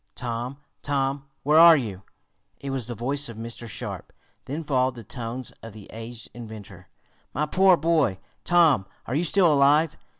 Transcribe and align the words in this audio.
"Tom! 0.15 0.57
Tom! 0.81 1.25
Where 1.43 1.59
are 1.59 1.77
you?" 1.77 2.01
It 2.59 2.71
was 2.71 2.87
the 2.87 2.95
voice 2.95 3.29
of 3.29 3.37
Mr. 3.37 3.67
Sharp. 3.69 4.11
Then 4.45 4.63
followed 4.63 4.95
the 4.95 5.03
tones 5.03 5.51
of 5.61 5.73
the 5.73 5.91
aged 5.93 6.29
inventor. 6.33 6.87
"My 7.35 7.45
poor 7.45 7.77
boy! 7.77 8.17
Tom, 8.43 8.87
are 9.05 9.13
you 9.13 9.23
still 9.23 9.53
alive?" 9.53 9.95